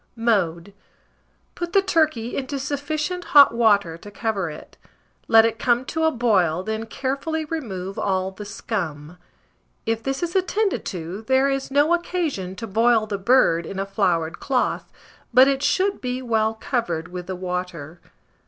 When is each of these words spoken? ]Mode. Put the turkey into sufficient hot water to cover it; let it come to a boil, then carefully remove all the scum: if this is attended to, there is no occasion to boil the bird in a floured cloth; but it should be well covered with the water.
]Mode. 0.33 0.73
Put 1.53 1.73
the 1.73 1.81
turkey 1.83 2.35
into 2.35 2.57
sufficient 2.57 3.23
hot 3.37 3.53
water 3.53 3.99
to 3.99 4.09
cover 4.09 4.49
it; 4.49 4.75
let 5.27 5.45
it 5.45 5.59
come 5.59 5.85
to 5.85 6.05
a 6.05 6.11
boil, 6.11 6.63
then 6.63 6.87
carefully 6.87 7.45
remove 7.45 7.99
all 7.99 8.31
the 8.31 8.43
scum: 8.43 9.19
if 9.85 10.01
this 10.01 10.23
is 10.23 10.35
attended 10.35 10.85
to, 10.85 11.21
there 11.27 11.49
is 11.51 11.69
no 11.69 11.93
occasion 11.93 12.55
to 12.55 12.65
boil 12.65 13.05
the 13.05 13.19
bird 13.19 13.67
in 13.67 13.77
a 13.77 13.85
floured 13.85 14.39
cloth; 14.39 14.91
but 15.35 15.47
it 15.47 15.61
should 15.61 16.01
be 16.01 16.19
well 16.19 16.55
covered 16.55 17.09
with 17.09 17.27
the 17.27 17.35
water. 17.35 18.01